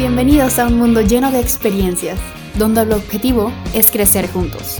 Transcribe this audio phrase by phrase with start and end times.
[0.00, 2.18] Bienvenidos a un mundo lleno de experiencias,
[2.54, 4.78] donde el objetivo es crecer juntos.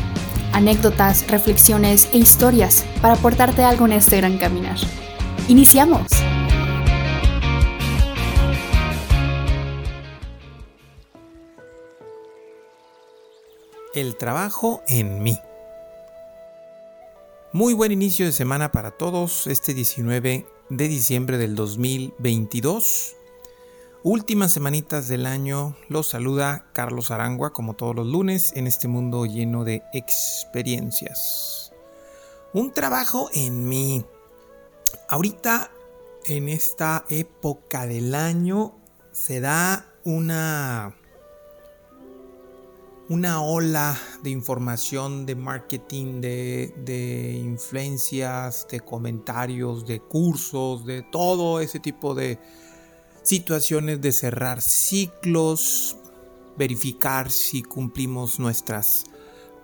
[0.54, 4.78] Anécdotas, reflexiones e historias para aportarte algo en este gran caminar.
[5.46, 6.06] ¡Iniciamos!
[13.92, 15.38] El trabajo en mí.
[17.52, 23.19] Muy buen inicio de semana para todos este 19 de diciembre del 2022.
[24.02, 29.26] Últimas semanitas del año, los saluda Carlos Arangua como todos los lunes en este mundo
[29.26, 31.70] lleno de experiencias.
[32.54, 34.02] Un trabajo en mí.
[35.06, 35.70] Ahorita,
[36.24, 38.74] en esta época del año,
[39.12, 40.96] se da una
[43.10, 51.60] una ola de información, de marketing, de, de, influencias, de comentarios, de cursos, de todo
[51.60, 52.38] ese tipo de
[53.22, 55.96] situaciones de cerrar ciclos,
[56.56, 59.04] verificar si cumplimos nuestras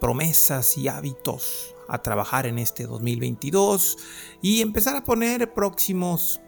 [0.00, 3.96] promesas y hábitos a trabajar en este 2022
[4.42, 6.40] y empezar a poner próximos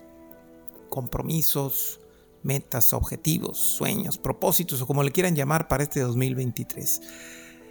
[0.89, 2.01] compromisos,
[2.43, 7.01] metas, objetivos, sueños, propósitos o como le quieran llamar para este 2023.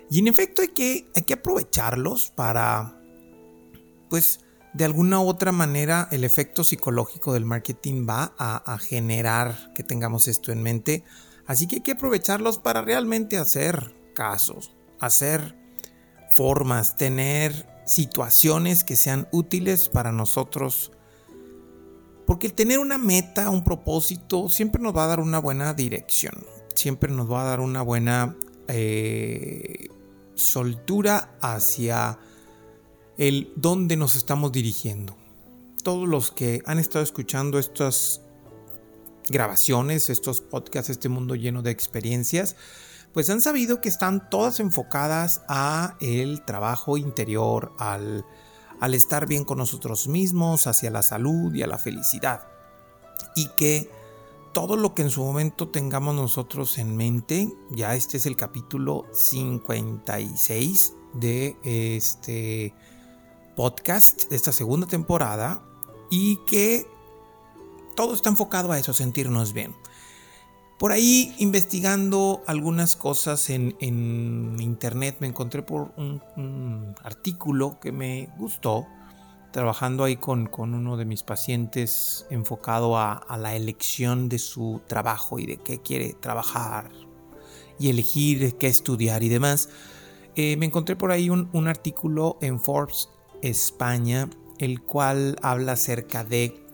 [0.10, 3.02] Y en efecto hay que, hay que aprovecharlos para,
[4.10, 4.40] pues,
[4.78, 10.28] de alguna u otra manera el efecto psicológico del marketing va a, generar que tengamos
[10.28, 11.04] esto en mente.
[11.48, 15.58] Así que hay que aprovecharlos para realmente hacer casos, hacer
[16.36, 20.92] formas, tener situaciones que sean útiles para nosotros
[22.28, 26.46] porque el tener una meta, un propósito, siempre nos va a dar una buena dirección.
[26.76, 28.36] Siempre nos va a dar una buena
[28.68, 29.88] eh,
[30.36, 32.20] soltura hacia
[33.18, 35.16] el dónde nos estamos dirigiendo.
[35.84, 38.22] Todos los que han estado escuchando estas
[39.30, 42.56] grabaciones, estos podcasts, este mundo lleno de experiencias,
[43.14, 48.26] pues han sabido que están todas enfocadas a el trabajo interior, al
[48.80, 52.48] al estar bien con nosotros mismos, hacia la salud y a la felicidad.
[53.36, 53.90] Y que
[54.54, 59.06] todo lo que en su momento tengamos nosotros en mente, ya este es el capítulo
[59.14, 62.74] 56 de este
[63.58, 65.64] podcast, de esta segunda temporada,
[66.12, 66.86] y que
[67.96, 69.76] todo está enfocado a eso, sentirnos bien.
[70.78, 73.76] Por ahí investigando algunas cosas en,
[74.60, 78.86] internet me encontré por un, artículo que me gustó,
[79.52, 85.48] trabajando ahí con, uno de mis pacientes enfocado a, la elección de su trabajo y
[85.48, 86.92] de qué quiere trabajar
[87.80, 89.70] y elegir qué estudiar y demás.
[90.36, 93.10] Eh, me encontré por ahí un, un artículo en Forbes
[93.42, 96.66] España, el cual habla acerca de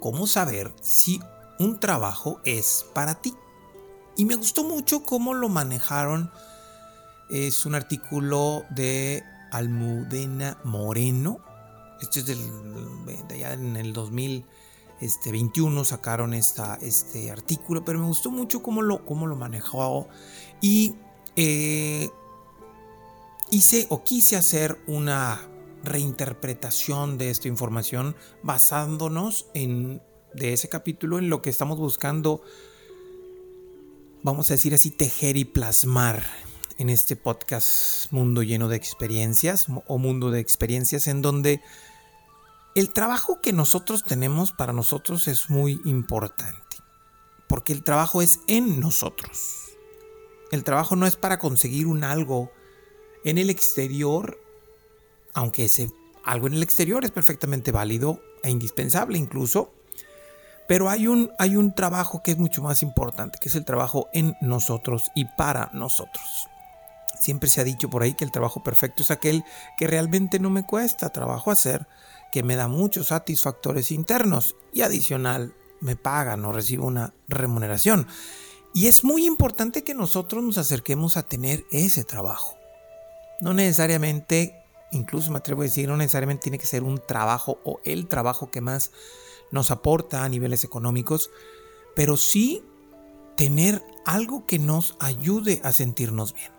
[0.00, 1.20] cómo saber si
[1.58, 3.34] un trabajo es para ti.
[4.16, 6.30] Y me gustó mucho cómo lo manejaron.
[7.30, 11.40] Es un artículo de Almudena Moreno.
[12.00, 18.62] Este es de allá en el 2021 sacaron esta, este artículo, pero me gustó mucho
[18.62, 20.08] cómo lo, cómo lo manejó.
[20.60, 20.94] Y
[21.36, 22.08] eh,
[23.50, 25.40] hice o quise hacer una
[25.84, 30.02] reinterpretación de esta información basándonos en
[30.34, 32.42] de ese capítulo en lo que estamos buscando,
[34.22, 36.24] vamos a decir así, tejer y plasmar
[36.78, 41.60] en este podcast Mundo lleno de experiencias o Mundo de experiencias en donde
[42.74, 46.76] el trabajo que nosotros tenemos para nosotros es muy importante.
[47.48, 49.70] Porque el trabajo es en nosotros.
[50.52, 52.52] El trabajo no es para conseguir un algo
[53.24, 54.38] en el exterior,
[55.38, 55.90] aunque ese
[56.24, 59.72] algo en el exterior es perfectamente válido e indispensable incluso,
[60.66, 64.08] pero hay un, hay un trabajo que es mucho más importante, que es el trabajo
[64.12, 66.48] en nosotros y para nosotros.
[67.18, 69.44] Siempre se ha dicho por ahí que el trabajo perfecto es aquel
[69.78, 71.86] que realmente no me cuesta trabajo hacer,
[72.30, 78.06] que me da muchos satisfactores internos y adicional me pagan o recibo una remuneración.
[78.74, 82.54] Y es muy importante que nosotros nos acerquemos a tener ese trabajo.
[83.40, 84.57] No necesariamente,
[84.92, 88.50] incluso me atrevo a decir, no necesariamente tiene que ser un trabajo o el trabajo
[88.50, 88.90] que más
[89.50, 91.30] nos aporta a niveles económicos,
[91.94, 92.62] pero sí
[93.36, 96.50] tener algo que nos ayude a sentirnos bien.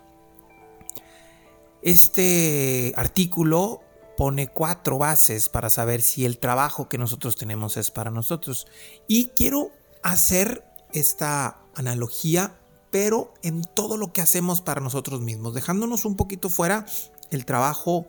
[1.82, 3.82] Este artículo
[4.18, 8.68] pone cuatro bases para saber si el trabajo que nosotros tenemos es para nosotros.
[9.08, 9.72] Y quiero
[10.04, 12.60] hacer esta analogía,
[12.92, 16.86] pero en todo lo que hacemos para nosotros mismos, dejándonos un poquito fuera
[17.32, 18.08] el trabajo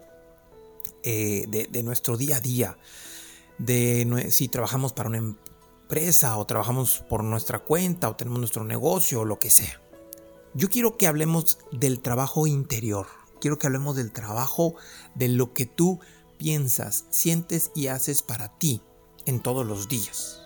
[1.02, 2.78] eh, de, de nuestro día a día
[3.60, 9.20] de si trabajamos para una empresa o trabajamos por nuestra cuenta o tenemos nuestro negocio
[9.20, 9.80] o lo que sea.
[10.54, 13.06] Yo quiero que hablemos del trabajo interior.
[13.40, 14.74] Quiero que hablemos del trabajo
[15.14, 16.00] de lo que tú
[16.38, 18.82] piensas, sientes y haces para ti
[19.26, 20.42] en todos los días.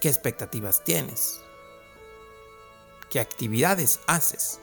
[0.00, 1.40] ¿Qué expectativas tienes?
[3.10, 4.60] ¿Qué actividades haces?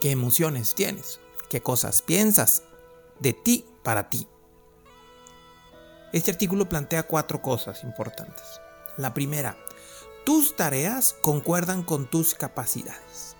[0.00, 1.20] ¿Qué emociones tienes?
[1.50, 2.62] ¿Qué cosas piensas
[3.20, 4.26] de ti para ti?
[6.12, 8.44] Este artículo plantea cuatro cosas importantes.
[8.98, 9.56] La primera,
[10.24, 13.36] tus tareas concuerdan con tus capacidades.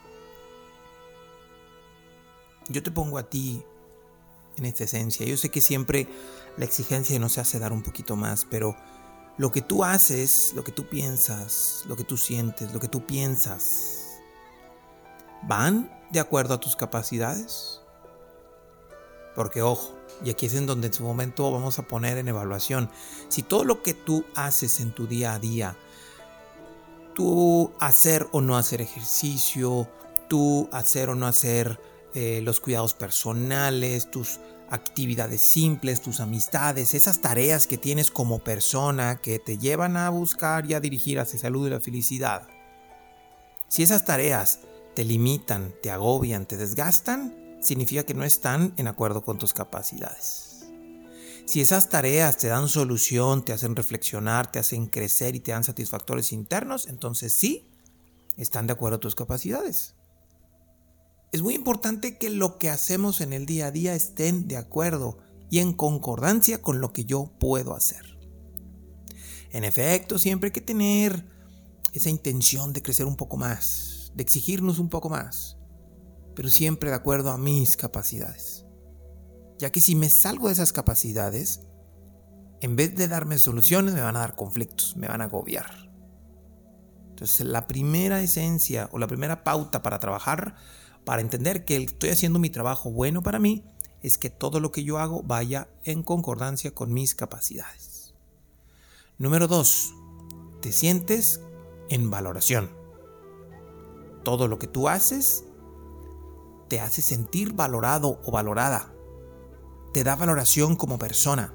[2.68, 3.62] Yo te pongo a ti
[4.56, 5.26] en esta esencia.
[5.26, 6.08] Yo sé que siempre
[6.56, 8.74] la exigencia nos hace dar un poquito más, pero
[9.36, 13.06] lo que tú haces, lo que tú piensas, lo que tú sientes, lo que tú
[13.06, 14.18] piensas,
[15.42, 17.81] ¿van de acuerdo a tus capacidades?
[19.34, 22.90] Porque ojo, y aquí es en donde en su momento vamos a poner en evaluación,
[23.28, 25.76] si todo lo que tú haces en tu día a día,
[27.14, 29.88] tú hacer o no hacer ejercicio,
[30.28, 31.80] tú hacer o no hacer
[32.14, 34.38] eh, los cuidados personales, tus
[34.70, 40.64] actividades simples, tus amistades, esas tareas que tienes como persona que te llevan a buscar
[40.70, 42.48] y a dirigir hacia salud y la felicidad.
[43.68, 44.60] Si esas tareas
[44.94, 50.66] te limitan, te agobian, te desgastan, significa que no están en acuerdo con tus capacidades.
[51.46, 55.64] Si esas tareas te dan solución, te hacen reflexionar, te hacen crecer y te dan
[55.64, 57.70] satisfactores internos, entonces sí,
[58.36, 59.94] están de acuerdo tus capacidades
[61.32, 65.18] es muy importante que lo que hacemos en el día a día estén de acuerdo
[65.50, 68.18] y en concordancia con lo que yo puedo hacer.
[69.50, 71.26] En efecto, siempre hay que tener
[71.94, 75.56] esa intención de crecer un poco más, de exigirnos un poco más,
[76.34, 78.66] pero siempre de acuerdo a mis capacidades.
[79.58, 81.60] Ya que si me salgo de esas capacidades,
[82.60, 85.90] en vez de darme soluciones, me van a dar conflictos, me van a agobiar.
[87.10, 90.56] Entonces, la primera esencia o la primera pauta para trabajar
[91.04, 93.64] para entender que estoy haciendo mi trabajo bueno para mí,
[94.00, 98.14] es que todo lo que yo hago vaya en concordancia con mis capacidades.
[99.18, 99.94] Número 2.
[100.60, 101.40] Te sientes
[101.88, 102.70] en valoración.
[104.24, 105.44] Todo lo que tú haces
[106.72, 108.94] te hace sentir valorado o valorada.
[109.92, 111.52] Te da valoración como persona.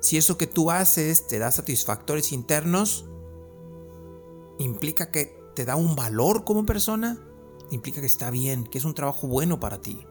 [0.00, 3.06] Si eso que tú haces te da satisfactores internos,
[4.58, 7.18] implica que te da un valor como persona
[7.70, 10.06] implica que está bien, que es un trabajo bueno para ti.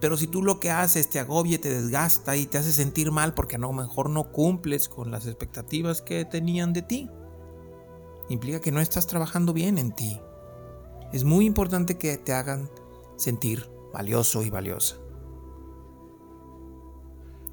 [0.00, 3.34] Pero si tú lo que haces te agobia, te desgasta y te hace sentir mal
[3.34, 7.10] porque a lo mejor no cumples con las expectativas que tenían de ti,
[8.28, 10.20] implica que no estás trabajando bien en ti.
[11.14, 12.68] Es muy importante que te hagan
[13.14, 14.96] sentir valioso y valiosa.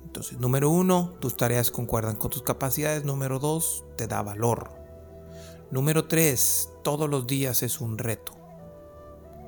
[0.04, 3.06] Entonces, número uno, tus tareas concuerdan con tus capacidades.
[3.06, 4.72] Número dos, te da valor.
[5.70, 6.70] Número 3.
[6.84, 8.32] Todos los días es un reto.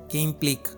[0.08, 0.70] ¿Qué implica?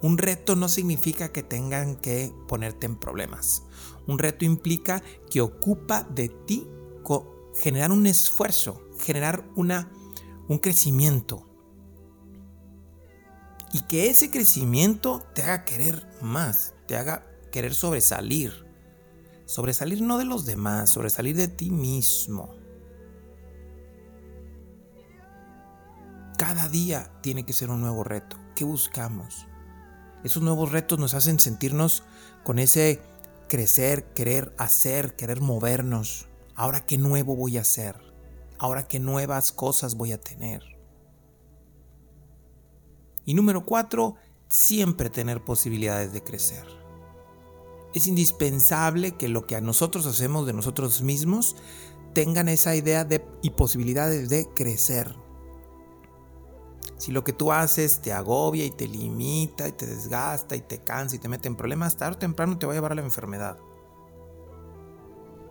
[0.00, 3.64] Un reto no significa que tengan que ponerte en problemas.
[4.06, 6.66] Un reto implica que ocupa de ti
[7.56, 9.92] generar un esfuerzo, generar una,
[10.48, 11.49] un crecimiento.
[13.72, 18.66] Y que ese crecimiento te haga querer más, te haga querer sobresalir.
[19.46, 22.54] Sobresalir no de los demás, sobresalir de ti mismo.
[26.38, 28.36] Cada día tiene que ser un nuevo reto.
[28.54, 29.46] ¿Qué buscamos?
[30.24, 32.02] Esos nuevos retos nos hacen sentirnos
[32.44, 33.00] con ese
[33.48, 36.28] crecer, querer hacer, querer movernos.
[36.54, 37.96] Ahora qué nuevo voy a hacer.
[38.58, 40.79] Ahora qué nuevas cosas voy a tener.
[43.24, 44.16] Y número cuatro,
[44.48, 46.64] siempre tener posibilidades de crecer.
[47.94, 51.56] Es indispensable que lo que a nosotros hacemos de nosotros mismos
[52.12, 55.14] tengan esa idea de y posibilidades de crecer.
[56.98, 60.78] Si lo que tú haces te agobia y te limita y te desgasta y te
[60.78, 63.02] cansa y te mete en problemas, tarde o temprano te va a llevar a la
[63.02, 63.58] enfermedad.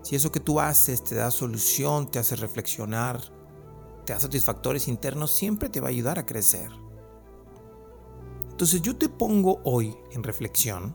[0.04, 3.22] Si eso que tú haces te da solución, te hace reflexionar,
[4.06, 6.72] te da satisfactores internos, siempre te va a ayudar a crecer.
[8.60, 10.94] Entonces yo te pongo hoy en reflexión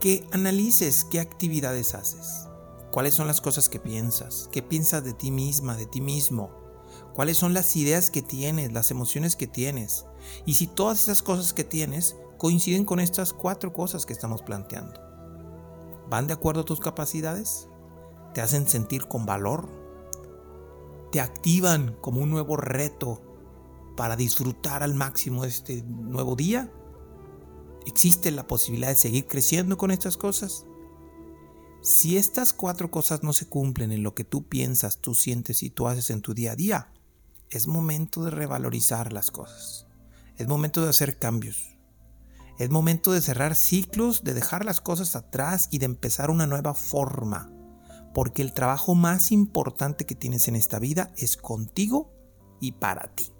[0.00, 2.48] que analices qué actividades haces,
[2.90, 6.50] cuáles son las cosas que piensas, qué piensas de ti misma, de ti mismo,
[7.12, 10.06] cuáles son las ideas que tienes, las emociones que tienes.
[10.46, 15.02] Y si todas esas cosas que tienes coinciden con estas cuatro cosas que estamos planteando.
[16.08, 17.68] ¿Van de acuerdo a tus capacidades?
[18.32, 19.68] ¿Te hacen sentir con valor?
[21.10, 23.31] ¿Te activan como un nuevo reto
[23.96, 26.72] para disfrutar al máximo este nuevo día?
[27.86, 30.66] ¿Existe la posibilidad de seguir creciendo con estas cosas?
[31.82, 35.70] Si estas cuatro cosas no se cumplen en lo que tú piensas, tú sientes y
[35.70, 36.92] tú haces en tu día a día,
[37.50, 39.86] es momento de revalorizar las cosas.
[40.36, 41.76] Es momento de hacer cambios.
[42.58, 46.74] Es momento de cerrar ciclos, de dejar las cosas atrás y de empezar una nueva
[46.74, 47.50] forma.
[48.14, 52.12] Porque el trabajo más importante que tienes en esta vida es contigo
[52.60, 53.31] y para ti.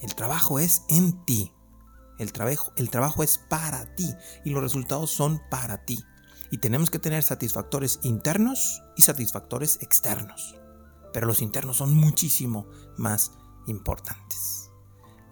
[0.00, 1.52] El trabajo es en ti.
[2.18, 6.02] El trabajo, el trabajo es para ti y los resultados son para ti.
[6.50, 10.54] Y tenemos que tener satisfactores internos y satisfactores externos.
[11.12, 13.32] Pero los internos son muchísimo más
[13.66, 14.70] importantes.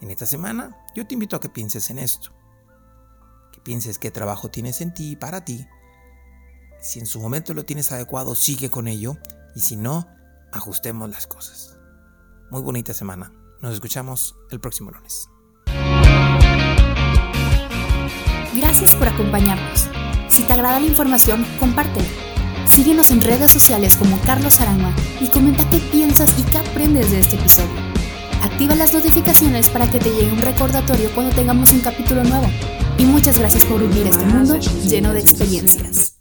[0.00, 2.30] En esta semana yo te invito a que pienses en esto.
[3.52, 5.66] Que pienses qué trabajo tienes en ti y para ti.
[6.80, 9.16] Si en su momento lo tienes adecuado, sigue con ello.
[9.54, 10.06] Y si no,
[10.52, 11.78] ajustemos las cosas.
[12.50, 13.32] Muy bonita semana.
[13.64, 15.30] Nos escuchamos el próximo lunes.
[18.54, 19.88] Gracias por acompañarnos.
[20.28, 22.06] Si te agrada la información, compártela.
[22.66, 27.20] Síguenos en redes sociales como Carlos Arama y comenta qué piensas y qué aprendes de
[27.20, 27.72] este episodio.
[28.42, 32.46] Activa las notificaciones para que te llegue un recordatorio cuando tengamos un capítulo nuevo.
[32.98, 36.13] Y muchas gracias por vivir este mundo lleno de experiencias.